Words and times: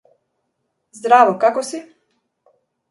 Здраво. 1.01 1.37
Како 1.47 1.65
си? 1.71 1.85